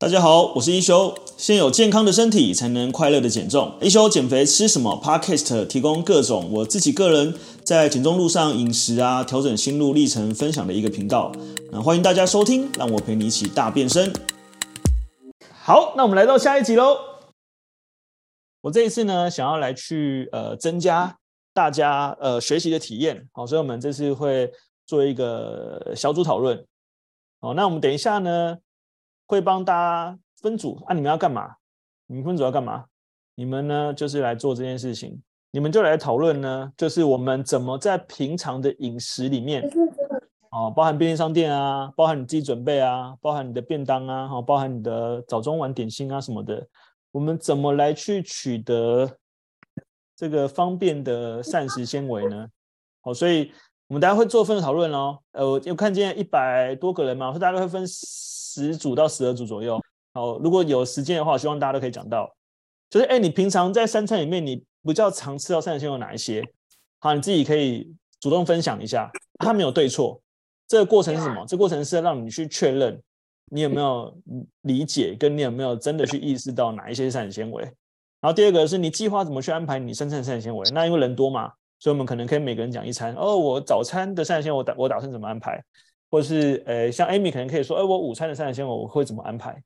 [0.00, 1.14] 大家好，我是一休。
[1.36, 3.76] 先有健康的身体，才能快乐的减重。
[3.82, 11.30] 一休减肥吃什么？Podcast 提供各种我自己个人在减重路上饮食啊，调整心路历程分享的一个频道。
[11.70, 14.10] 那欢迎大家收听，让我陪你一起大变身。
[15.52, 16.96] 好，那我们来到下一集喽。
[18.62, 21.14] 我这一次呢，想要来去呃增加
[21.52, 23.28] 大家呃学习的体验。
[23.32, 24.50] 好，所以我们这次会
[24.86, 26.64] 做一个小组讨论。
[27.42, 28.56] 好，那我们等一下呢，
[29.30, 31.54] 会帮大家分组啊，你们要干嘛？
[32.08, 32.84] 你们分组要干嘛？
[33.36, 35.22] 你们呢，就是来做这件事情。
[35.52, 39.62] 你们就来讨论呢，就是我们怎么在平常的饮食里面，
[40.50, 46.66] 哦，包含便利商店啊，包含你自己准备啊，包含你的便当啊，包含你的早中晚点心啊什么的，
[47.12, 49.08] 我们怎么来去取得
[50.16, 52.48] 这个方便的膳食纤维呢？
[53.02, 53.52] 好，所以
[53.90, 55.18] 我们大家会做分组讨论哦。
[55.32, 57.84] 呃，我有看见一百多个人嘛，所以大家会分。
[58.52, 59.80] 十组到十二组左右。
[60.12, 62.28] 好，如果有时间的话，希望大家都可以讲到。
[62.90, 66.42] 就是，哎，你平常在三餐里面，你比较常吃到膳食纤维有哪一些？
[66.98, 69.08] 好，你自己可以主动分享一下。
[69.38, 70.20] 它没有对错，
[70.66, 71.44] 这个过程是什么？
[71.46, 73.00] 这个过程是让你去确认
[73.52, 74.12] 你有没有
[74.62, 77.62] 理解，跟你有没有真的去意识到哪一些是膳食纤维。
[77.62, 80.68] 然后第二个是你计划怎么去安排你三餐膳食纤维。
[80.72, 83.12] 那因为人多嘛，所以我们可能可以每个人讲一餐。
[83.14, 85.60] 哦，我早餐的膳食纤维我打我打算怎么安排？
[86.10, 89.60] 或是呃，像 Amy 可能可以说，哎，我午餐的膳食纤维我会怎么安排？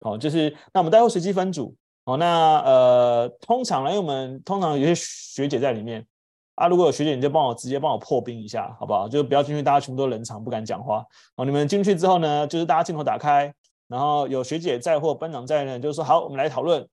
[0.00, 1.74] 好，就是那我们待会随机分组。
[2.04, 6.06] 好，那呃，通常呢，因为我们通常有些学姐在里面
[6.54, 9.08] 啊，如果有学姐，你就帮我直接帮我破冰一下，好不好？
[9.08, 11.04] 就不要进去，大家全部都冷场，不敢讲话。
[11.36, 13.52] 好，你们进去之后呢，就是大家镜头打开，
[13.88, 16.86] 然后有学姐在或班长在呢，就是说好，我们来讨论，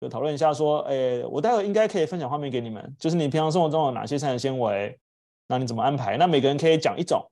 [0.00, 4.98] 就讨论一下说，哎，我待会应该可以分享画面给你们，就是你平常生活中有哪些膳食纤维，
[5.46, 6.16] 那你怎么安排？
[6.16, 7.22] 那每个人可以讲一种。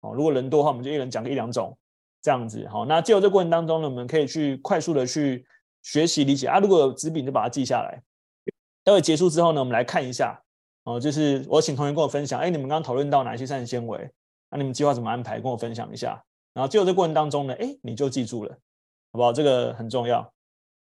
[0.00, 1.76] 哦，如果人多的话，我们就一人讲个一两种，
[2.22, 2.66] 这样子。
[2.68, 5.46] 好，那借由这过程当中呢，我们可以去快速的去
[5.82, 6.58] 学习理解啊。
[6.58, 8.02] 如果有纸笔，就把它记下来。
[8.82, 10.40] 待会结束之后呢，我们来看一下。
[10.84, 14.10] 哦，就是我请同学跟我分享，哎，你们刚刚讨论到哪些膳食纤维？
[14.50, 15.40] 那你们计划怎么安排？
[15.40, 16.22] 跟我分享一下。
[16.52, 18.52] 然后借由这过程当中呢，哎，你就记住了，
[19.12, 19.32] 好不好？
[19.32, 20.33] 这个很重要。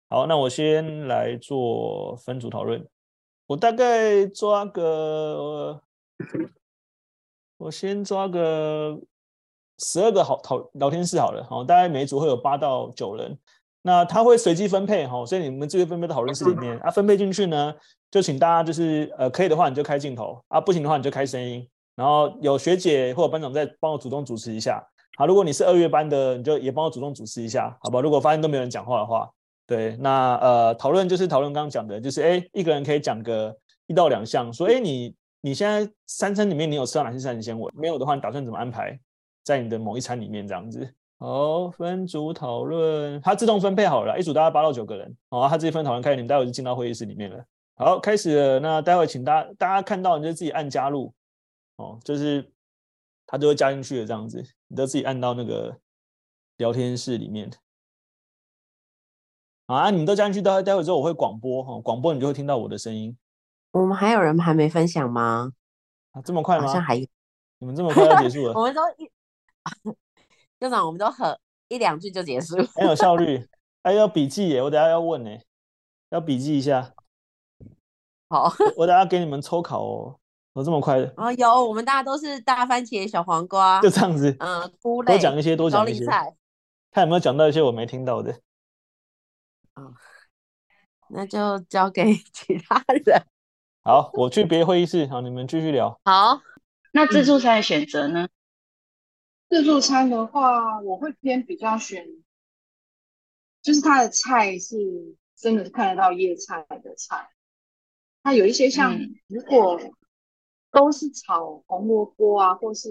[0.09, 2.87] 好，那我先来做分组讨论。
[3.47, 5.81] 我大概抓个。
[7.59, 8.97] 我先抓个
[9.79, 13.37] 十二个好讨聊天室好了，好，大概每一组会有八到九人，
[13.83, 17.75] 那他会随机分配哈，所以你们这个分配到讨论室里面啊，分配进去呢，
[18.13, 24.81] 就请大家就是呃可以的话你就开镜头啊，不行的话你就开声音，然后有学姐或者班长在帮我主动主持一下，
[25.17, 28.01] 好，如果你是二月班的，你就也帮我主动主持一下，好吧？
[28.01, 29.29] 如果发现都没有人讲话的话，
[29.69, 33.57] 对，那呃讨论就是讨论刚刚讲的，就是哎一个人可以讲个
[33.87, 35.15] 一到两项，说哎你。
[35.41, 37.73] 你现在三餐里面你有吃到哪些膳食纤维？
[37.77, 38.99] 没有的话，你打算怎么安排
[39.45, 40.93] 在你的某一餐里面这样子？
[41.21, 45.17] 好，分组讨论，它自动分配好了，一组大概八到九个人。
[45.31, 47.45] 好，它自己分讨论开始，你们待会就进到会议室里面了。
[47.77, 48.59] 好，开始了。
[48.59, 51.15] 那待会请大家大家看到你就自己按加入，
[51.77, 52.45] 哦，就是
[53.25, 55.73] 它就会加进去的这样子，你都自己按到那个
[56.57, 57.49] 聊天室里面。
[59.69, 63.15] 啊，你们都加进去，待待会之后我会广播哈，广播你就会听到我的声音。
[63.71, 65.53] 我们还有人还没分享吗？
[66.13, 66.67] 啊，这么快吗？
[66.67, 67.07] 好像还有，
[67.59, 68.55] 你们这么快就结束了？
[68.59, 69.11] 我们都一，
[70.59, 73.47] 校长，我们都很一两句就结束，很有效率。
[73.83, 75.31] 还、 哎、要笔记耶，我等下要问呢，
[76.09, 76.95] 要笔记一下。
[78.31, 80.17] 好，我等下给你们抽考哦。
[80.55, 81.13] 有这么快的？
[81.19, 84.35] 哦，有，我们大家都是大番茄、小黄瓜，就这样子。
[84.41, 86.07] 嗯，菇类，多讲一些，多讲一些。
[86.91, 88.35] 看有没有讲到一些我没听到的。
[89.79, 89.95] 哦，
[91.11, 93.23] 那就交给 其他人。
[93.83, 95.07] 好，我去别的会议室。
[95.07, 96.01] 好，你们继续聊。
[96.05, 96.41] 好，
[96.93, 98.29] 那自助餐的选择呢？
[99.49, 102.07] 自助餐的话，我会偏比较选，
[103.63, 104.77] 就是它的菜是
[105.37, 107.31] 真的是看得到叶菜的菜。
[108.23, 109.81] 它有一些像，嗯、如果
[110.71, 112.91] 都是炒红萝卜啊，或是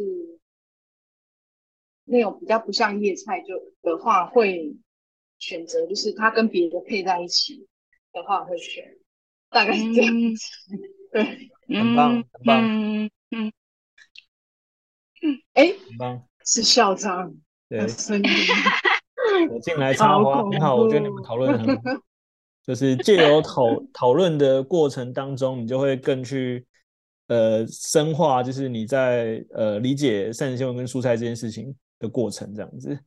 [2.06, 3.54] 那种比较不像叶菜就
[3.84, 4.76] 的话，会
[5.40, 7.68] 选择就是它跟别的配在一起
[8.14, 8.84] 的话，会选。
[9.50, 10.46] 大概是这样子，
[11.14, 11.24] 对，
[11.70, 13.52] 很棒，很棒，嗯嗯
[15.22, 17.34] 嗯，哎，很棒，是校长，
[17.70, 17.80] 对，
[19.50, 22.02] 我进来插花，你好，我觉得你们讨论的很好，
[22.68, 23.64] 就是借由讨
[23.94, 26.68] 讨论的过程当中，你就会更去
[27.28, 33.00] 呃深化，就是你在呃理解膳食纤维跟蔬菜这件事情的过程，这样子。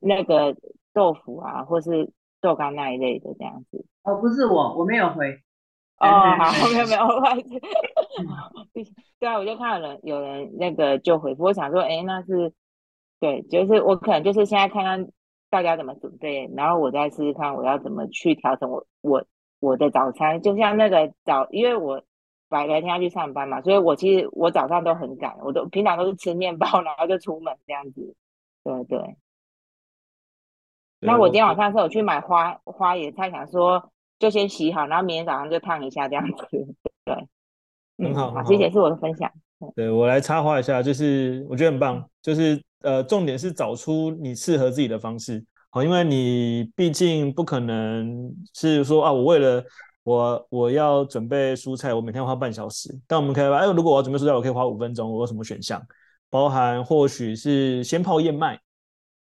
[0.00, 0.56] 那个
[0.96, 2.10] 豆腐啊，或是
[2.40, 3.84] 豆干那一类的这样子。
[4.02, 5.30] 哦，不是我，我没有回。
[5.98, 7.60] 哦，好，没有没有， 不好意思。
[9.20, 12.50] 对啊，我就看有人有人那个就回复，我想说，哎，那是
[13.20, 15.06] 对，就是我可能就是现在看看
[15.50, 19.22] 大家怎么准备，然后我再试试看我要怎么去调整我我
[19.60, 20.40] 我的早餐。
[20.40, 22.02] 就像那个早，因为我
[22.48, 28.14] 白白天要去上班嘛，所以我其实我早上都很赶，我都平常都是吃面包， 然后就出门这样子。
[28.64, 29.16] 对对。
[31.06, 36.34] 那我今天晚上是有去买花花野菜，想说就先洗好，然后明天早上就烫一下这样子。
[37.06, 37.14] 对，
[37.98, 39.30] 很好，好，谢谢，是我的分享。
[39.74, 45.42] 对，我来插话一下，就是我觉得很棒，就是呃，重点是找出你适合自己的方式。
[45.70, 49.64] 好，因为你毕竟不可能是说啊，我为了
[50.02, 52.92] 我我要准备蔬菜，我每天花半小时。
[53.06, 55.10] 但我们可以，哎，如果我要准备蔬菜，我可以花五分钟。
[55.10, 55.80] 我有什么选项？
[56.28, 58.58] 包含或许是先泡燕麦。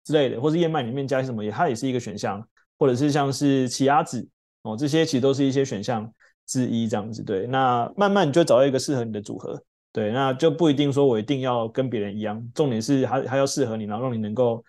[0.07, 2.41] 之类的，或是燕麦里面加什么，也它也是一个选项，
[2.79, 4.25] 或者是像是奇亚籽
[4.61, 6.09] 哦，这些其实都是一些选项
[6.45, 7.45] 之一，这样子对。
[7.47, 9.61] 那慢慢你就找到一个适合你的组合，
[9.91, 14.63] 对，那就不一定说我一定要跟别人一样，重点是还还要适合你，然后让你能够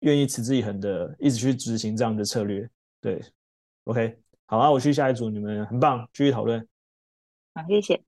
[0.00, 2.68] 愿意持之以恒的一直去执行这样的策略，
[3.00, 3.22] 对。
[3.84, 6.66] OK，好啊，我去下一组，你们很棒，继续讨论。
[7.54, 8.02] 好，谢谢。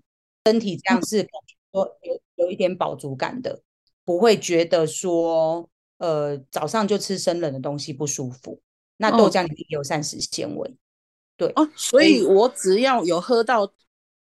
[0.47, 1.25] 身体这样是
[1.71, 3.63] 说有有一点饱足感的，
[4.05, 5.71] 不会觉得说。
[5.99, 8.61] 呃，早上就吃生冷的东西不舒服。
[8.99, 10.75] 那豆浆里面有膳食纤维，哦、
[11.37, 13.71] 对哦，所以我只要有喝到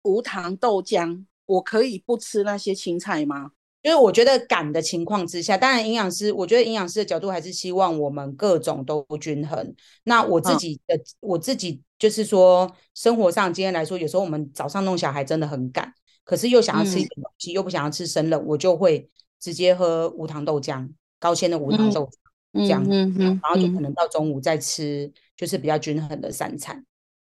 [0.03, 3.53] 无糖豆浆，我可以不吃那些青菜吗？
[3.81, 9.75] 因为我觉得赶的情况之下，当然营养师，我觉得营养师的角度还是希望我们各种都均衡。
[10.03, 15.91] 那我自己的，哦、我自己就是说，生活上今天来说，有时候我们早上弄小孩真的很赶，
[16.25, 19.09] 可是又想要吃一点东西，嗯、又不想要吃生冷，我就会
[19.41, 20.91] 直接喝无糖豆浆。
[21.19, 22.09] 高纤的无糖豆
[22.53, 26.85] 这样，嗯嗯，然后就可能到中午再吃，就是比较均衡的三餐。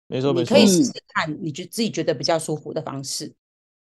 [0.08, 0.58] 没错，没错。
[0.58, 3.34] 你可以试试看，你就自己觉得比较舒服的方式。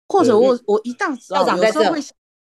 [0.08, 1.80] 或者我我一大早校长在这，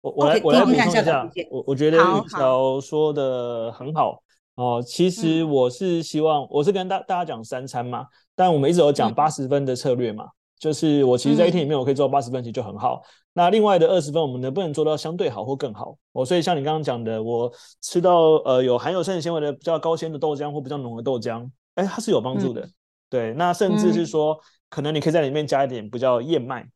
[0.02, 1.30] 我我来我来补充一下。
[1.50, 4.22] 我我觉得玉桥说的很好
[4.56, 4.84] 哦。
[4.86, 8.06] 其实我是希望，我是跟大大家讲三餐嘛，
[8.36, 10.26] 但我们一直有讲八十分的策略嘛。
[10.60, 12.96] 就是我其实，在一天里面，我可以做到八十分，其实就很好。
[12.96, 15.96] 嗯、那另外的二十分，我们能不能做到相对好或更好？
[16.14, 17.52] 哦，所以像你刚刚讲的，我
[17.82, 22.62] 吃到呃有含有膳食纤维的比较高纤的豆浆或比较浓的豆浆，哎，它是有帮助的。
[22.62, 22.74] 嗯、
[23.08, 26.68] 对，那甚至是说，嗯、可能你可以在里面加一点比较燕麦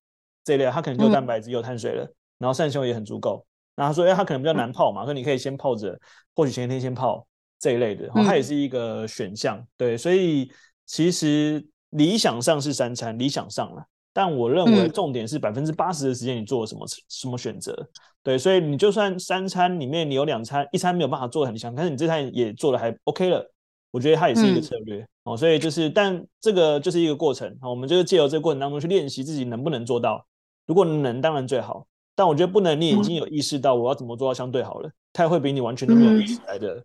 [0.44, 2.08] 这一类，它可能就有蛋白质、有碳水了，
[2.38, 3.44] 然后膳食纤维也很足够。
[3.76, 6.00] 那他说，哎，它可能比较难泡嘛，所以你可以先泡着，
[6.36, 7.26] 或许前一天先泡
[7.58, 9.66] 这一类的，它也是一个选项。
[9.76, 10.52] 对，所以
[10.86, 11.66] 其实。
[11.92, 17.76] 理想上是三餐，理想上了，但我认为重点是百分之八十的时间你做了什么、嗯、什么选择，
[18.24, 23.46] 对，所以你就算三餐里面你有两餐，一餐没有办法做的很香，但是你这餐也做的还 OK 了，
[23.92, 30.26] 我觉得它也是一个策略、嗯、哦，所以就是，但这个就是一个过程，我们就是借由这个过程当中去练习自己能不能做到，
[30.66, 31.86] 如果能，当然最好，
[32.16, 36.84] 但我觉得不能，你已经有意识到我要怎么做到相对好了，它会比你完全都没有意识来的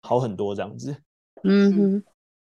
[0.00, 0.96] 好很多，这样子，
[1.44, 2.02] 嗯哼。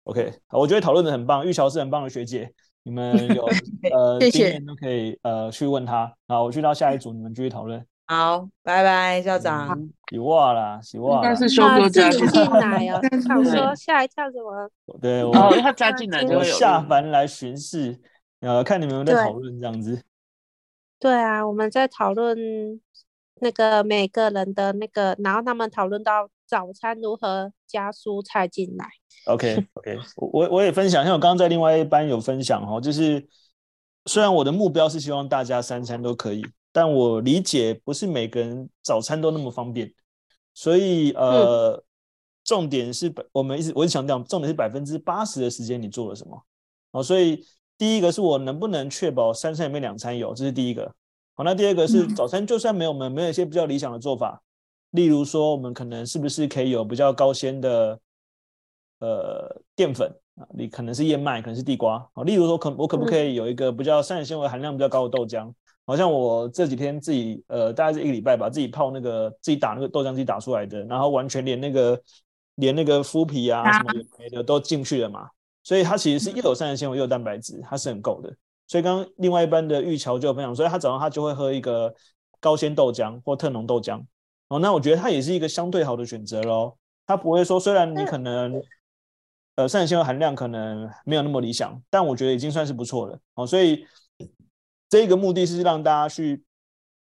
[0.04, 2.52] OK，好，我觉得讨论的很棒，玉桥是很棒的学姐，
[2.84, 3.46] 你们有
[3.94, 6.14] 呃谢谢经验都可以呃去问他。
[6.28, 7.86] 好，我去到下一组，你们继续讨论。
[8.06, 9.80] 好，拜拜，校长。
[10.12, 11.16] 洗袜啦，洗袜。
[11.16, 13.00] 应该是修哥加进来哦。
[13.26, 14.70] 想说下一跳，怎么？
[15.02, 17.98] 对，我他加进来就下凡来巡视，
[18.42, 20.04] 呃，看你们有没有在讨论这样子。
[21.00, 22.38] 对啊，我们在讨论
[23.40, 28.86] 那个每个人的那个，然后他们讨论到早餐如何加蔬菜进来。
[29.26, 33.28] OK OK，我我也分享，像我刚刚在另外一班有分享哦，就是
[34.06, 39.92] 虽然我的目标是希望大家三餐都可以，但我理解不是每个人早餐都那么方便，
[40.54, 41.84] 所以呃，嗯、
[42.44, 46.40] 重点是我们一直我一直强调，重点是百分之八十的时间你做了什么
[46.92, 47.44] 哦，所以
[47.80, 50.94] 第一个是我能不能确保三餐里面两餐有，这是第一个。
[51.34, 54.44] 好，那第二个是早餐就算没有，我们没有一些比较理想的做法，
[54.94, 58.00] 例如说我们可能是不是可以有比较高纤的。
[59.00, 62.24] 呃，淀粉啊，你可能是燕麦，可能是地瓜啊。
[62.24, 65.52] 例如说，可我可不可以有一个比较膳食纤维含量比较高的豆浆？
[65.86, 72.02] 好像我这几天自己呃，大概是一个礼拜吧，自己泡那个自己打那个豆浆自己打出来的，然后完全连那个
[72.56, 75.28] 连那个麸皮啊什么的，的都进去了嘛。
[75.64, 78.34] 所以它其实是又有膳食纤维又有蛋白质，它是很够的。
[78.70, 81.94] 所以刚刚另外一班的玉桥就有分享，所以他早上他就会喝一个
[82.40, 84.02] 高纤豆浆或特浓豆浆。
[84.54, 86.78] 哦，那我觉得它也是一个相对好的选择喽。
[87.06, 88.62] 它不会说，虽然你可能。
[89.56, 93.20] 呃，膳食纤维含量可能没有那么理想，但我觉得已经算是不错了。
[93.36, 93.86] 哦，所以
[94.90, 96.44] 这个目的是让大家去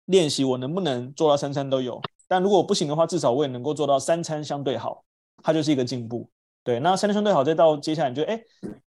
[0.07, 2.01] 练习，我能不能做到三餐都有。
[2.27, 5.05] 但如果不行的话，至少我也能够做到三餐相对好，
[5.41, 6.29] 它就是一个进步。
[6.65, 8.38] 对，那三餐相对好，再到接下来你就，就哎，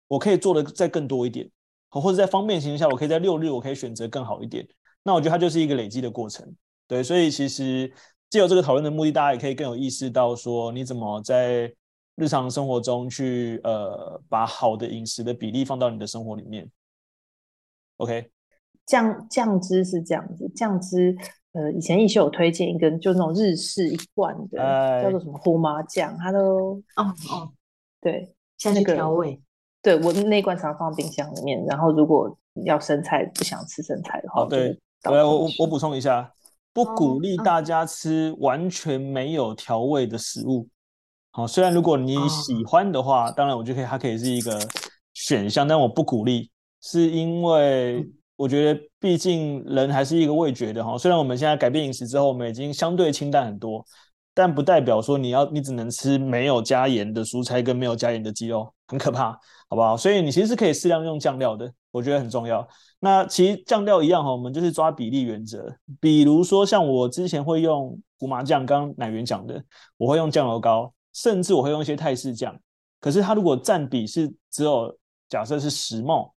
[0.10, 1.50] 我可以做的再更多一点，
[1.88, 4.68] 或者在方便情况下，我可以在六日我可以选择更好一点。
[5.02, 6.46] 那我觉得它就是一个累积的过程。
[6.88, 7.90] 对，所以其实
[8.36, 11.74] 借由这个讨论的目的，大家也可以更有意识到说，你怎么在。
[12.18, 16.66] 日常生活中去呃把好的饮食的比例放到你的生活里面。
[17.98, 18.32] OK，
[18.86, 21.14] 酱酱汁是这样子，酱汁
[21.52, 27.52] 呃以前一休有推荐一根就那种日式一罐的，哎、叫做什么胡麻酱，它都哦哦，
[28.00, 29.38] 对，下去调味。
[29.82, 36.32] 对，我那罐常放冰箱里面，然后如果要生菜不想吃生菜的话，对我我我补充一下，
[36.76, 40.68] 不鼓励大家吃完全没有调味的食物。
[41.32, 44.60] 好、哦，虽然如果你喜欢的话，哦、当然我就可以，它可以是一个
[45.14, 46.52] 选项，但我不鼓励，
[46.82, 48.06] 是因为
[48.36, 50.98] 我觉得毕竟人还是一个味觉的哈。
[50.98, 53.86] 虽然我们现在改变饮食之后，我们已经相对清淡很多。
[54.36, 59.32] 但不代表说你要你只能吃没有加盐的蔬菜跟没有加盐的鸡肉，很可怕，
[59.70, 59.96] 好不好？
[59.96, 62.68] 所以你其实是可以适量用酱料的，我觉得很重要。
[63.00, 65.74] 那其实酱料一样哈，我们就是抓比例原则。
[66.02, 69.64] 比如说像我之前会用胡麻酱，刚刚奶源讲的，
[69.96, 72.54] 我会用酱油膏，甚至我会用一些泰式酱。
[73.00, 74.94] 可是它如果占比是只有
[75.30, 76.32] 假设是十 ml，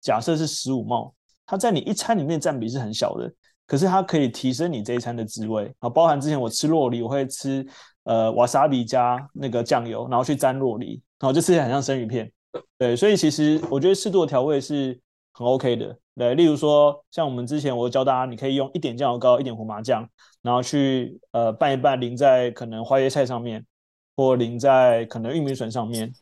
[0.00, 1.12] 假设是十五 ml，
[1.44, 3.30] 它在你一餐里面占比是很小的。
[3.72, 7.66] 可是它可以提升你这一餐的滋味啊，包含之前我吃洛梨，我会吃
[8.04, 12.30] 呃瓦萨比加那个酱油，然后去沾洛梨，然后就吃起来很像生鱼片。
[12.76, 15.00] 对，所以其实我觉得适度的调味是
[15.32, 15.98] 很 OK 的。
[16.14, 20.06] 对，例如说像我们之前我教大家，你可以用一点酱油膏，一点胡麻酱，
[20.42, 23.64] 然后去呃拌一拌，淋在可能花椰菜上面，
[24.14, 26.12] 或淋在可能玉米笋上面，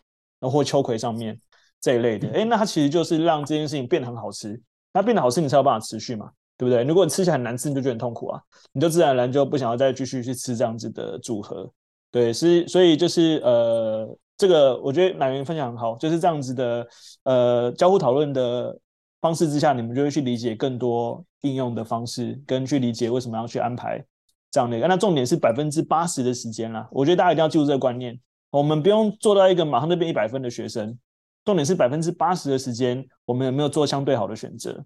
[0.40, 1.37] 或秋葵上面
[1.80, 2.30] 这一类的。
[2.30, 4.62] 哎，那它其实就是让这件事情变得很好吃。
[4.92, 6.30] 那变得好吃，你才有办法持续嘛。
[6.61, 6.85] 对不对？
[6.85, 8.38] 如果你吃起来很难吃，你就觉得很痛苦啊，
[8.73, 11.73] 你就自然而然就不想要再继续去吃这样子的组合。
[12.11, 16.87] 对，是所以就是呃，这个我觉得乃元分享很好，就是这样子的
[17.23, 18.79] 呃交互讨论的
[19.23, 24.05] 方式之下，你们就会去理解更多应用的方式，跟去理解为什么要去安排
[24.50, 24.87] 这样的一个。
[24.87, 30.99] 那重点是百分之八十的时间啦，我觉得大家一定要记住这个观念，我们不用做到一个马上就变一百分的学生，
[31.47, 34.85] 重点是百分之八十的时间，我们有没有做相对好的选择？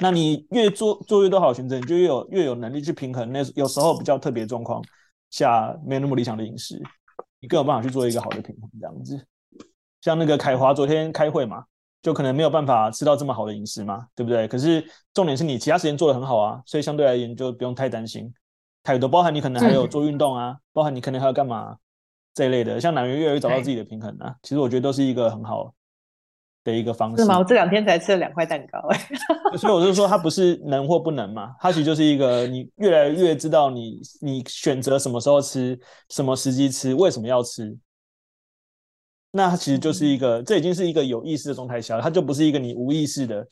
[0.00, 3.30] 那你越做做越多好选择，你就越有越有能力去平衡。
[3.32, 4.82] 那有时候比较特别状况
[5.30, 6.80] 下，没有那么理想的饮食，
[7.40, 8.70] 你更有办法去做一个好的平衡。
[8.80, 9.26] 这样子，
[10.00, 11.64] 像那个凯华昨天开会嘛，
[12.00, 14.46] 就可能没有办法吃到这么好的饮食嘛，对不对？
[14.46, 18.32] 可是重点是你其他时间做的很好啊，所以相对而言就不用太担心
[18.84, 19.08] 太多。
[19.08, 21.76] 包含你可能还有做运动啊，包含你可能还要干嘛
[22.34, 25.74] 这一类的，像乃元越来越找到自己的平衡啊，其实我觉得都是一个很好。
[26.70, 27.38] 的一个方式是吗？
[27.38, 28.98] 我这两天才吃了两块蛋糕，哎，
[29.56, 35.78] 所以我就说它不是能或不能嘛，它其实就是一个你越来越知道你你选择什么时候吃，
[36.10, 37.74] 什么时机吃，为什么要吃，
[39.30, 43.46] 那它其实就是一个，这已经是一个有意识的状态下了，它就不是一个你无意识的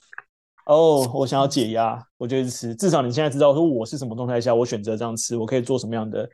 [0.66, 6.28] 哦，我想要解压，我就吃，至少你现在知道说我是什么状态下，我选择这样吃，我可以做什么样的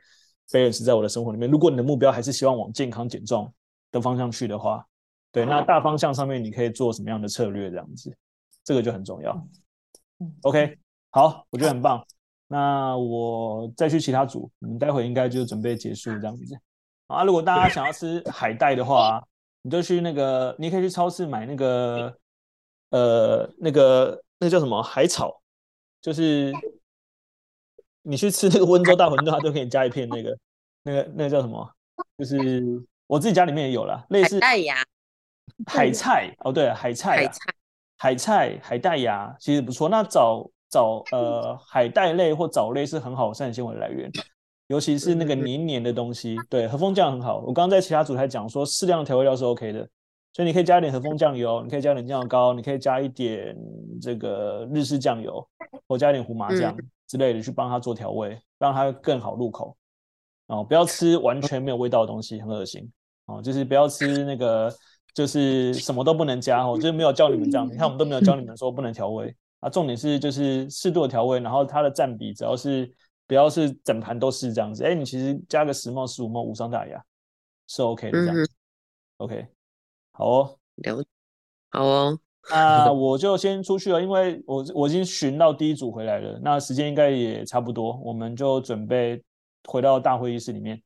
[0.49, 1.49] balance 在我的生活里面。
[1.49, 3.53] 如果你的目标还是希望往健康减重
[3.91, 4.85] 的方向去的话。
[5.33, 7.69] 对，那大方向上面你可以做什么样的策略？
[7.71, 8.15] 这样子，
[8.63, 9.47] 这个就很重要。
[10.43, 10.77] OK，
[11.09, 12.05] 好，我觉得很棒。
[12.47, 16.45] 那我再去其他组，你们待会应该就准备结束这样子。
[17.07, 19.21] 啊，如果大家想要吃海带的话，
[19.63, 22.15] 你就去那个，你可以去超市买那个，
[22.91, 25.41] 呃，那个那个叫什么海草，
[25.99, 26.53] 就是
[28.03, 30.37] 你去吃那个温州大馄饨，它都可以加一片那个，
[30.83, 31.67] 那个那个叫什么？
[32.17, 32.61] 就是
[33.07, 34.39] 我自己家里面也有啦，类似。
[34.39, 34.57] 海
[35.91, 37.39] 菜哦，对，海菜，海菜，
[37.97, 39.87] 海菜，海带芽其实不错。
[39.87, 44.11] 那藻藻呃，海带类或藻类是很好的膳食纤维来源，
[44.67, 46.35] 尤其是那个黏黏的东西。
[46.49, 47.39] 对，和风酱很好。
[47.39, 49.87] 我刚刚在其他组还讲说，适量的调味料是 OK 的，
[50.33, 53.55] 所以你可以加一点和风酱油，你可以加一点酱油膏，你可以加一点
[54.01, 55.47] 这个日式酱油，
[55.87, 56.75] 或加一点胡麻酱
[57.07, 59.77] 之类的去帮它做调味，让它更好入口。
[60.47, 62.91] 哦，不要吃完全没有味道的东西，很恶心。
[63.27, 64.73] 哦，就是不要吃那个。
[65.13, 67.67] 就是什么都不能加哦，就是没有教你们这样。
[67.67, 69.69] 你看我们都没有教你们说不能调味啊。
[69.69, 72.91] 重点是就是适度的调味，然后它的占比只要是
[73.27, 74.83] 不要是整盘都是这样子。
[74.83, 77.03] 哎，你其实加个十毫十五毫无伤大雅，
[77.67, 78.43] 是 OK 的这样子。
[78.43, 78.49] 嗯、
[79.17, 79.47] OK，
[80.13, 81.05] 好哦，了，
[81.69, 82.19] 好哦。
[82.49, 89.23] 那我就先出去了，因为我我已经巡到第一组回来了，那时间应该也差不多，我们就准备
[89.65, 90.81] 回到大会议室里面。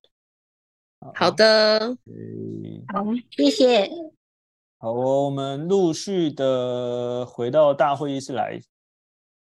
[1.15, 1.97] 好的，
[2.93, 3.89] 好，谢谢。
[4.79, 8.61] 好哦，我们陆续的回到大会议室来。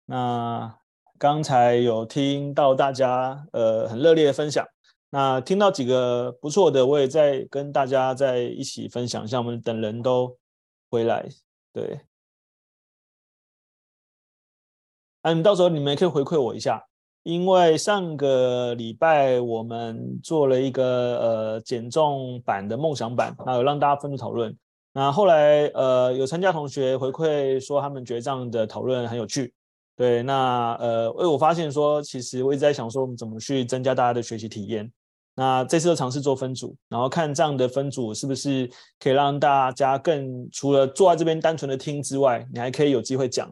[0.05, 0.79] 那
[1.17, 4.65] 刚才有听到大家呃很热烈的分享，
[5.09, 9.39] 那听到几个不错的，我也在跟大家在一起分享一下。
[9.39, 10.38] 我们等人都
[10.89, 11.27] 回来，
[11.73, 11.99] 对。
[15.21, 16.81] 啊，到时候你们也可以回馈我一下，
[17.23, 24.57] 因为上个礼拜我们做了一个呃减重版的梦想版，还有让大家分组讨论。
[24.93, 29.53] 那后来呃有参加同学回馈说他们觉得这样的讨论很有趣。
[29.96, 34.91] 对，那呃为我发现说，其实我一直在想说，我们怎么去增加大家的学习体验。
[35.36, 38.69] 那这次就尝试做分组，然后看这样的分组是不是
[39.00, 43.50] 可以让大家更除了坐在这边单纯的听之外，你还可以有机会讲。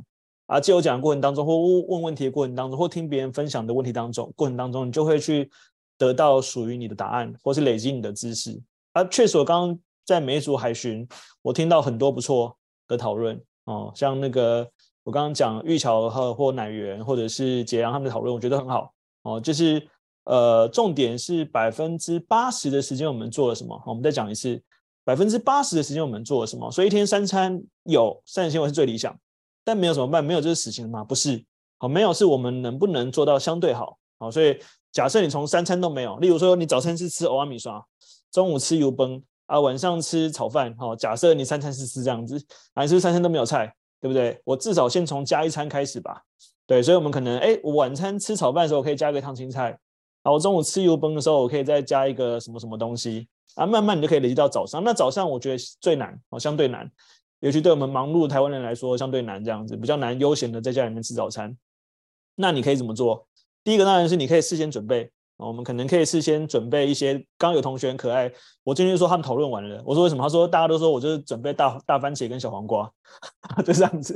[0.47, 5.49] 啊，借由讲的过程当中，或问问题的过程当中，或听别人分享的问题当中过程当中，你就会去
[5.97, 8.57] 得到属于你的答案，或是累积你的知识。
[8.93, 11.07] 啊，确实，我刚刚在每一组海巡，
[11.43, 14.67] 我听到很多不错的讨论哦，像那个
[15.03, 19.87] 我刚刚讲玉桥和或乃元或者是杰阳他们的讨论，我觉得很好哦，就是。
[20.29, 23.81] 呃，重点是百分之八十的时间我们做了什么？
[23.85, 24.61] 我们再讲一次，
[25.05, 26.69] 百分之八十的时间我们做了什么？
[26.69, 29.17] 所以一天三餐有膳食纤维是最理想，
[29.63, 30.21] 但没有怎么办？
[30.21, 31.01] 没有就是死刑吗？
[31.01, 31.41] 不是，
[31.77, 33.97] 好，没有是我们能不能做到相对好？
[34.19, 34.59] 好，所以
[34.91, 37.81] 假设你从三餐都没有，例如说你早餐是吃欧阿米刷，
[38.29, 42.39] 中午吃油崩啊，晚上吃炒饭，好，假设你三餐是吃这样子，
[42.75, 44.39] 还是三餐都没有菜，对不对？
[44.43, 46.21] 我至少先从加一餐开始吧，
[46.67, 49.77] 对，所以我们可能，哎，晚餐吃炒饭的时候，我可以加一个烫青菜。
[50.23, 54.83] 好，我中午吃油崩的时候，我可以再加一个什么什么东西啊，慢慢你就可以累积到早上。
[54.83, 56.91] 那早上我觉得最难哦，相对难，
[57.39, 61.57] 尤其对我们忙碌的台湾人来说，相对难这样子，比较难悠闲的在家里面吃早餐。
[62.35, 63.25] 那你可以怎么做？
[63.63, 67.13] 第一个当然是你可以事先准备，我们可能可以事先准备一些。
[67.37, 68.31] 刚刚有同学很可爱，
[68.63, 70.23] 我今天说他们讨论完了，我说为什么？
[70.23, 72.91] 他说大家都说我就是准备大大番茄跟小黄瓜，
[73.63, 74.13] 就这样子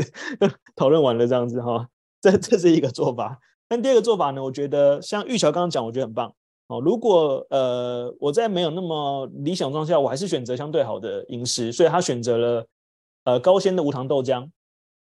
[0.76, 1.88] 讨论完了这样子哈，
[2.20, 3.40] 这这是一个做法。
[3.68, 6.34] 但第二个做法呢，我觉得像玉桥刚刚讲，我觉得很棒
[6.68, 6.82] 哦。
[6.82, 12.68] 如果呃我在没有那么理想状态下，我还是选择相对好的饮食，所以他选择了
[13.26, 14.50] 呃高纤的无糖豆浆。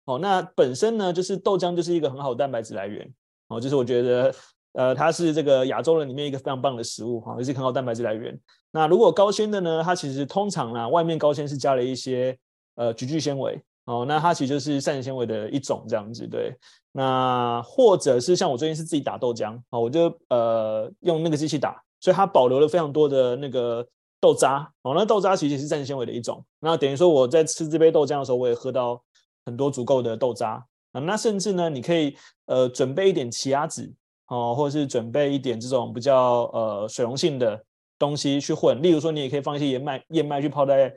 [0.06, 3.08] 哦，那本身呢，就是豆浆就是一个很好的蛋白质来源
[3.48, 4.34] 哦，就是我觉得
[4.72, 8.38] 呃它是这个亚洲人里面一个非常棒的食物哈，也是很好蛋白质来源。
[8.70, 12.38] 那如果高纤的呢，它其实通常啦，外面高纤是加了一些
[12.76, 13.60] 呃菊苣纤维。
[13.86, 16.54] 哦，那它其实就是膳食纤维的一种这样子，对。
[16.92, 23.84] 那或者是像我最近是自己打豆浆，啊，我就呃用那个机器打，所以它保留了非常多的那个
[24.20, 24.70] 豆渣。
[24.82, 26.44] 哦，那豆渣其实是膳食纤维的一种。
[26.60, 29.02] 那等于说我在吃这杯豆浆的时候，我也喝到
[29.44, 30.64] 很多足够的豆渣。
[30.92, 32.14] 啊，那甚至呢，你可以
[32.46, 33.92] 呃准备一点奇亚籽，
[34.30, 37.60] 哦，或者是准备一点这种比较呃水溶性的
[37.98, 38.80] 东西去混。
[38.80, 40.94] 例如说，你也可以放一些燕麦，燕麦去泡在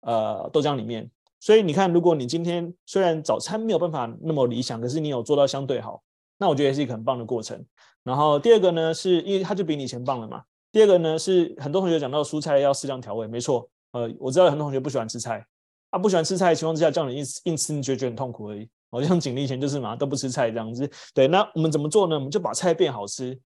[0.00, 1.08] 呃豆浆里面。
[1.38, 6.02] 所以你看，如果你今天虽然早餐没有办法那么理想，可是你有做到相对好，
[6.38, 7.64] 那我觉得也是一个很棒的过程。
[8.02, 10.42] 然后第二个呢，是因为它就比你以前棒了嘛。
[10.72, 13.68] 第二个呢，是很多同学讲到蔬菜要适量调味，没错。
[13.92, 15.46] 呃，我知道很多同学不喜欢吃菜，
[15.90, 18.68] 啊，不喜欢吃菜的情况之下，叫你硬硬吃，你觉得很痛苦而已。
[18.92, 20.88] 好像景丽以前就是嘛，都不吃菜这样子。
[21.12, 22.14] 对，那我们怎么做呢？
[22.14, 23.36] 我们就把菜变好吃。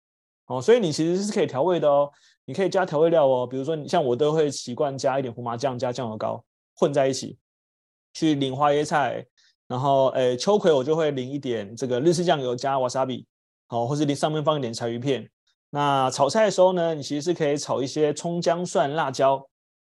[0.49, 2.11] 哦，所以你其实是可以调味的哦，
[2.45, 7.39] 你可以加调味料哦，比如说你像我都会习惯加一点胡麻酱加酱油膏混在一起。
[8.19, 9.27] 去淋花椰菜，
[9.69, 13.27] 然后诶秋葵我就会淋一点这个日式酱油加 wasabi，
[13.67, 15.29] 好，或是淋上面放一点柴鱼片。
[15.69, 19.47] 那炒菜的时候呢，你其实是可以炒一些葱姜蒜辣椒，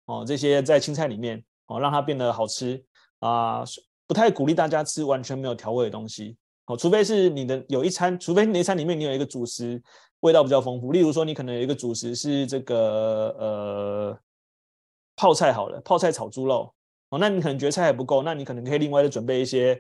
[0.08, 2.84] 哦，这些在青菜里面，哦，让它变得好吃
[3.20, 3.64] 啊。
[4.08, 9.82] 不太鼓励大家吃完全没有调味的东西，哦，除非是你的有一餐，除非你那餐里面你有一个主食
[10.22, 14.20] 味道比较丰富，例如说你可能有一个主食是这个呃
[15.16, 16.74] 泡菜好了，泡菜炒猪肉。
[17.10, 19.74] 哦，那你可能觉得菜还不够，那你可能可以另外再准备一些，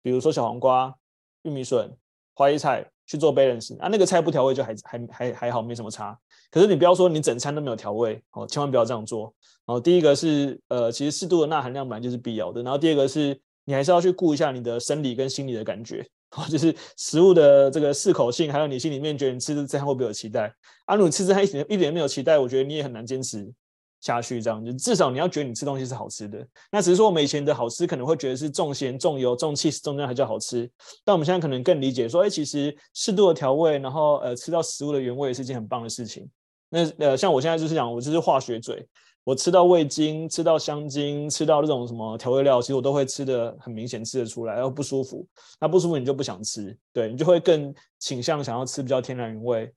[0.00, 0.94] 比如说小黄瓜、
[1.42, 1.92] 玉米笋、
[2.34, 6.16] 花椰菜去做 balance 啊，那个菜不调味就还还还还好，没什么差。
[6.52, 9.34] 可是你不要说你整餐都没有调味，哦，千万不要这样做。
[9.64, 20.52] 哦，第一个是呃，其实适度的钠含量本来就是必要的，然后第二个是你还是要去顾一下你的生理跟心理的感觉，哦， 就是食物的这个适口性，还有你心里面觉得你吃这餐会不会有期待？
[20.86, 23.52] 啊，如果你吃这餐一点一点没有期待，我觉得你也很难坚持。
[24.00, 26.44] 下去这样，就至少你要觉得你吃东西是好吃的。
[26.72, 30.68] 那只是说我们以前的好吃可能会觉得是重咸、重油、重气、重这样还叫好吃。
[31.04, 36.28] 但我们现在可能更理解说，哎，其实适度的调味，然后呃吃到食物的原味是一件很棒的事情。
[36.68, 38.84] 那呃像我现在就是讲，我就是化学嘴，
[39.24, 45.26] 我吃到味精、吃到香精、吃到这种什么调味料，其实我都会吃的很明显吃得出来，然后不舒服。
[45.60, 49.72] 那不舒服你就不想吃，对你就会更倾向想要吃比较天然原味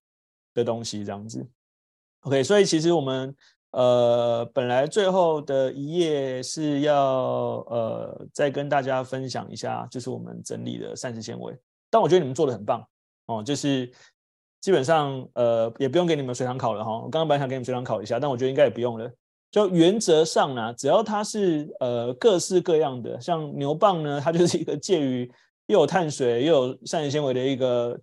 [0.53, 1.47] 的东西这样子。
[2.21, 3.35] OK，所以其实我们。
[3.71, 6.95] 呃，本来最后的一页是要
[7.67, 11.53] 呃再跟大家分享一下，就是我们整理的膳食纤维。
[11.89, 12.81] 但我觉得你们做的很棒
[13.25, 13.91] 哦，就是
[14.61, 16.91] 基本上呃也不用给你们随堂考了哈。
[16.99, 19.11] 我刚刚本来想给你们随堂考一下，但我觉得应该也不用了。
[19.55, 25.31] 就原则上呢，只要它是呃各式各样的，像牛蒡呢，它就是一个介于
[25.67, 27.97] 又有碳水又有膳食纤维的一个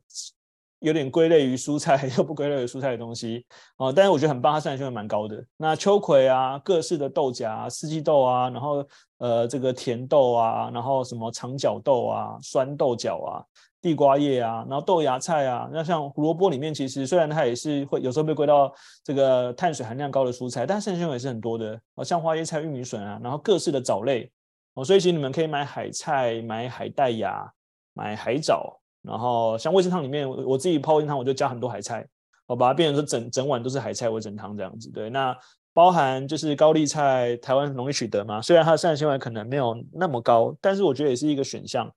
[0.79, 3.45] 有点归类于蔬菜又不归类于蔬菜的东西
[3.77, 5.45] 哦、呃，但是我觉得很棒，它膳食纤维蛮高的。
[5.59, 8.83] 那秋葵啊，各式的豆荚、四季豆啊，然后
[9.19, 13.45] 呃这个甜豆啊，然后什么长角豆啊、酸豆角啊、
[13.83, 18.73] 地瓜叶啊，然后豆芽菜啊，那像胡萝卜里面其实虽然它也是会有时候被归到
[19.05, 24.31] 这个碳水含量高的蔬菜，但膳食纤维也是很多的哦，像花椰菜、玉米笋啊，然后各式的藻类
[24.75, 27.53] 哦，所以其实你们可以买海菜、买海带芽、
[27.93, 28.79] 买海藻。
[29.03, 32.07] 然后像味噌汤里面，我自己泡味噌汤，我就加很多海菜，
[32.47, 34.89] 我把它变成说整整碗都是海菜味噌汤这样子。
[34.91, 35.37] 对，那
[35.75, 41.93] 包含就是高丽菜，台湾容易取得嘛，虽然它的膳食纤维可能没有那么高，但是我觉得也是一个选项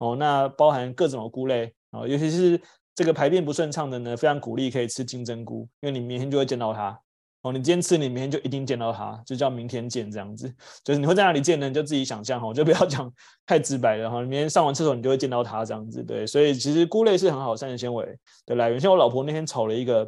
[0.00, 0.16] 哦。
[0.16, 2.60] 那包含各种的菇类哦，尤其是
[2.94, 7.00] 这个排便不顺畅的呢，非常鼓励可以吃金针菇，因为你明天就会见到它。
[7.42, 10.46] 哦，你今天吃，你明天就一定见到它，就叫明天见这样子。
[10.84, 11.66] 就是你会在哪里见呢？
[11.68, 13.10] 你就自己想象哈，就不要 讲
[13.46, 14.20] 太直白了哈。
[14.20, 16.02] 你明天上完厕所，你就会见到它这样子。
[16.04, 18.06] 对，所以其实菇类是很好膳食纤维
[18.44, 18.78] 的来源。
[18.78, 20.06] 像我老婆那天炒了一个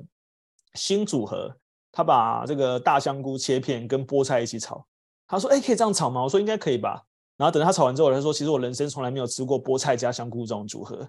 [0.75, 1.51] 新组合，
[1.91, 4.85] 她把这个大香菇切片跟菠菜一起炒。
[5.27, 7.03] 她说：“哎，可以这样炒吗？”我说：“应该可以吧。”
[7.43, 11.05] 然后等他炒完之后，他说：“其实我人生从来没有吃过菠菜加香菇这种组合，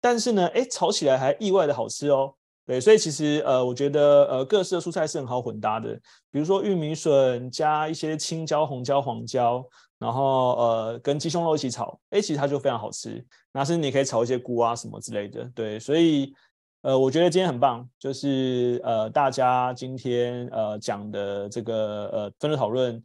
[0.00, 2.32] 但是呢，哎，炒起来还意外的好吃哦。”
[2.64, 5.92] 对，所以其实呃，我觉得呃，各式的蔬菜是很好混搭的。
[6.30, 9.62] 比如说玉米笋加一些青椒、红椒、黄椒，
[9.98, 13.22] 然后呃，跟鸡胸肉一起炒，哎，其实它就非常好吃。
[13.52, 15.44] 那是你可以炒一些菇啊什么之类的。
[15.54, 16.32] 对，所以
[16.80, 23.02] 呃，我觉得今天很棒，就是呃，大家今天呃讲的这个呃分组讨论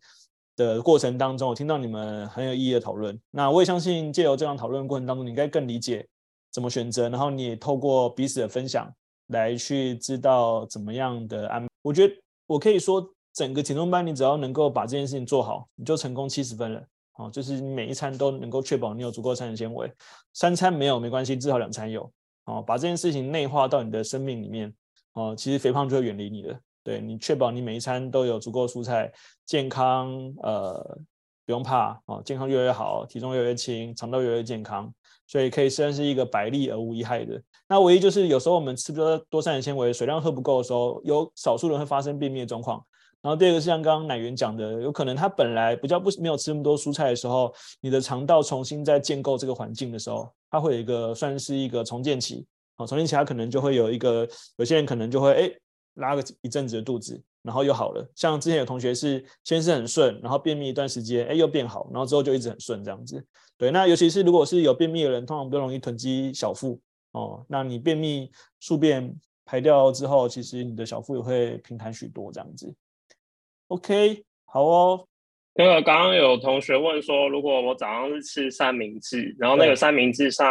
[0.59, 3.17] 的过程当中，我听到你们很有意义的讨论。
[3.31, 6.05] 那我也相信借由这场讨论过程当中，你应该更理解
[6.51, 8.91] 怎么选择，然后你也透过彼此的分享。
[9.29, 12.15] 来去知道怎么样的安，我觉得
[12.47, 16.83] 我可以说，整个减重班你只要能够把这件事情做好，你就成功七十分了。
[17.13, 19.87] 哦，就是你每一餐都能够确保你有足够膳食纤维，
[20.33, 22.11] 三餐没有没关系，至少两餐有。
[22.45, 24.73] 哦，把这件事情内化到你的生命里面，
[25.13, 26.59] 哦，其实肥胖就会远离你了。
[26.83, 29.11] 对，你确保你每一餐都有足够蔬菜，
[29.45, 30.11] 健康，
[30.43, 30.99] 呃，
[31.45, 34.91] 不用怕哦，健康越来越好，体重越来越轻，肠道越来越健康。
[35.27, 37.39] 所以可以算是一个百利而无一害的。
[37.67, 42.83] 那唯一就是有时候我们吃不多多膳食纤维，水量喝不够的时候，有少数人会发生便秘的状况。
[43.21, 52.43] 然后第二个是像刚刚乃元讲的，有可能他本来比较不没有吃那么多蔬菜的时候，你的肠道重新在建构这个环境的时候，它会有一个算是一个重建期。
[52.77, 55.51] 啊，重建期它可能就会有一个，有些人可能就会哎
[55.99, 58.11] 拉个一阵子的肚子，然后又好了。
[58.15, 63.23] 像之前有同学是先是很顺，然后便秘一段时间，哎又变好，然后之后就一直很顺这样子。
[63.57, 66.79] 对，那尤其是如果是有便秘的人，通常比较容易囤积小腹
[67.11, 67.45] 哦。
[67.47, 69.13] 那你便秘宿便
[69.45, 72.73] 排掉之后，其实你的小腹也会平坦许多，这样子。
[73.67, 75.05] OK，好哦。
[75.55, 80.49] 那个刚刚有同学问说，如果我早上是吃三明治，然后那个三明治上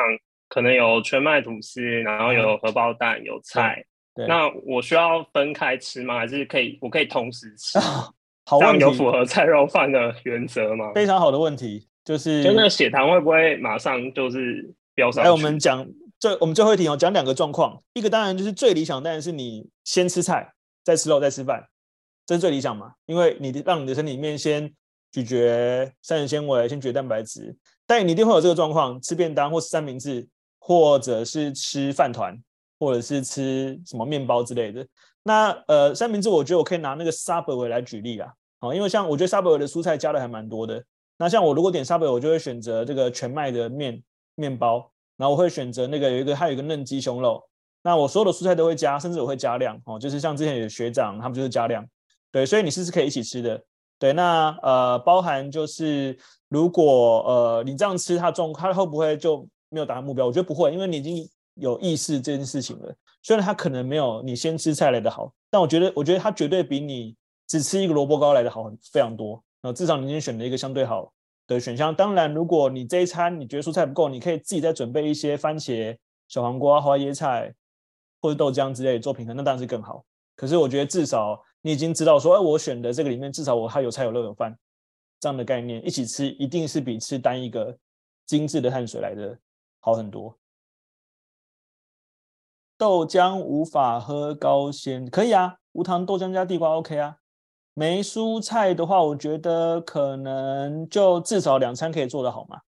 [0.49, 3.83] 可能有全麦吐司，然后有荷包蛋、有菜，
[4.27, 6.19] 那我需要分开吃吗？
[6.19, 6.79] 还是可以？
[6.81, 7.79] 我可以同时吃？
[7.79, 8.11] 啊
[8.45, 8.81] 好问题。
[8.81, 10.93] 有符合菜肉饭的原则吗？
[10.95, 11.87] 非常好的问题。
[12.03, 15.29] 就是，就那个血糖会不会马上就是飙上去？
[15.29, 15.87] 哎，我们讲
[16.19, 17.79] 最，我们最后一题哦，讲两个状况。
[17.93, 20.51] 一个当然就是最理想，当然是你先吃菜，
[20.83, 21.69] 再吃肉，再吃饭，
[22.25, 22.95] 这是最理想嘛。
[23.05, 24.73] 因为你让你的身体里面先
[25.13, 25.37] 咀嚼
[26.01, 27.55] 膳食纤维，先咀嚼蛋白质。
[27.87, 30.27] 但你一定会有这个状况，吃便当或吃三明治，
[30.59, 32.35] 或者是吃饭团，
[32.79, 34.87] 或者是吃什么面包之类的。
[35.23, 38.33] 那呃，三明治我觉得我可以拿那个 Subway 来举例啊。
[38.61, 40.83] 好，因为像我觉得 Subway 的蔬菜加的还蛮多的。
[41.19, 44.03] 那像我如果点 Subway，我就会选择这个全麦的面
[44.37, 47.43] 面包，然后我会选择那个有一个还有一个嫩鸡胸肉。
[47.83, 51.87] 那我所有的蔬菜都会加，甚至我会加量哦，就是像之前有学长他们就是加量，
[52.33, 53.63] 对，所以你是是可以一起吃的，
[53.99, 54.13] 对。
[54.13, 56.17] 那呃包含就是
[56.49, 60.27] 如果呃你这样吃它重，它会不会就没有达到目标？
[60.27, 62.95] 我觉得不会，因为你已经有意识这件事情了。
[63.23, 67.17] 虽然它可能没有你先吃菜来的好，但我觉得我觉得它绝对比你
[67.47, 69.43] 只吃一个萝卜糕来的好很非常多。
[69.61, 71.13] 那至少你已经选了一个相对好
[71.47, 71.95] 的选项。
[71.95, 75.97] 当然，如果你这一餐你觉得蔬菜不够，你可以自己再准备一些番茄、
[76.29, 77.53] 小黄瓜、花椰菜
[78.21, 80.05] 或者豆浆之类的做平衡，那当然是更好。
[80.37, 84.57] 可是我觉得至少你已经知道说，哎，我选的这个里面至少我还有菜有肉有饭
[85.19, 87.77] 这样的概念，一起吃一定是比吃单一个
[88.27, 89.37] 精致的碳水来的
[89.81, 90.39] 好很多。
[92.79, 97.17] 豆浆无法喝高纤，可以啊，无糖豆浆加地瓜 OK 啊。
[97.75, 102.59] 没蔬菜的话，我觉得可能就至少两餐可以做得好嘛。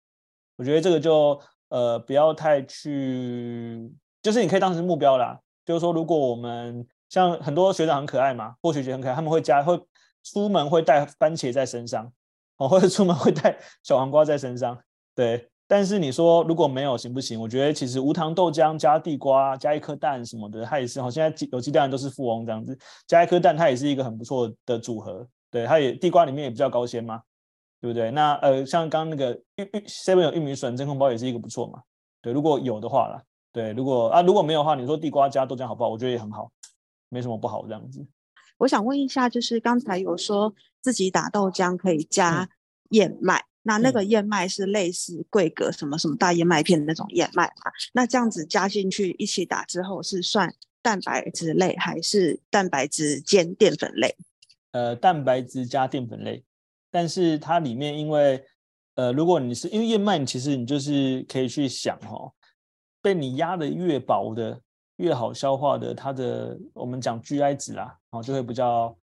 [0.56, 3.92] 我觉得这个就呃不要太去，
[4.22, 5.40] 就是你可以当成目标啦。
[5.64, 9.80] 就是说，如果我们像很多学长很可爱嘛，或学姐很可爱，他们会加会
[10.22, 12.12] 出门会带番茄在身上，
[12.58, 14.78] 哦，或者出门会带小黄瓜在身上。
[15.14, 17.40] 对，但是你说如果没有行不行？
[17.40, 21.08] 我觉得其实无糖豆浆加地瓜加一颗蛋什么的，它也是好。
[21.08, 25.24] 现在有机蛋都是富翁这样子，加一颗蛋它也是一个很不错的组合。
[25.48, 27.22] 对，它也地瓜里面也比较高纤嘛，
[27.80, 28.10] 对不对？
[28.10, 31.80] 那呃，像刚刚那个玉玉 seven 有玉米笋真空包也是一个不错嘛。
[32.20, 35.90] 对，如果有的话啦，对，如果啊如果没有的话，你说地瓜加豆浆好不好？
[35.90, 36.50] 我觉得也很好，
[37.10, 38.04] 没什么不好这样子。
[38.58, 42.48] 我想问一下，就是刚才有说自己打豆浆可以加
[42.90, 47.70] 燕麦，嗯、那那个燕麦是类似桂格什么什么大燕麦片的那种燕麦嘛？
[47.92, 54.16] 那这样子加进去一起打之后，是算蛋白质类还是蛋白质兼淀粉类？
[54.72, 56.44] 呃，蛋白质加淀粉类，
[56.90, 58.44] 但是它里面因为
[58.94, 62.32] 呃，如果你是因为燕麦，其实你就是可以去想哦，
[63.02, 64.60] 被你压的越薄的。
[65.00, 68.94] 越好消化的，它的我们讲 GI 值啦，然后就会比较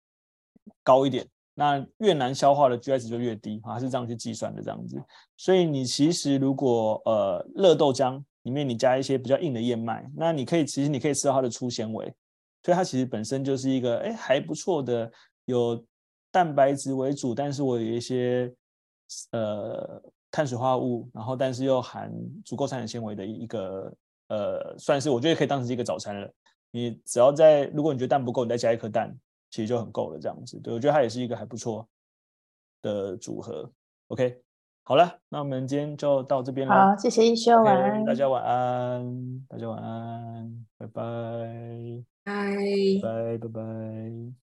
[0.83, 1.27] 高一点。
[1.59, 5.01] 那越难消化的 GI 值就越低，啊，是这样去计算的这样子。
[5.35, 12.05] 所以你其实如果呃热豆浆里面你加一些比较硬的燕麦，那你可以其实你可以吃到它的粗纤维，
[12.61, 15.11] 所以它其实本身就是一个哎还不错的，
[15.45, 15.83] 有
[16.31, 18.53] 蛋白质为主，但是我有一些
[19.31, 22.13] 呃碳水化合物，然后但是又含
[22.45, 23.91] 足够膳食纤维的一个。
[24.29, 26.29] 呃，算是我觉得可以当成一个早餐了。
[26.71, 29.17] 你只要在，如果你觉得蛋不够，你再加一颗蛋，
[29.57, 30.19] 其实就很够了。
[30.19, 31.87] 这样子，对，我觉得它也是一个还不错
[32.83, 33.67] 的组合。
[34.09, 34.39] OK，
[34.83, 36.91] 好了，那我们今天就到这边了。
[36.91, 42.53] 好，谢谢一休，晚安，大家晚安，大家晚安，拜拜，拜
[43.01, 44.46] 拜拜拜。